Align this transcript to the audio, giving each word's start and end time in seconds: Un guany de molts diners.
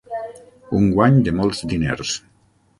Un 0.77 0.87
guany 0.95 1.21
de 1.29 1.37
molts 1.43 1.63
diners. 1.77 2.19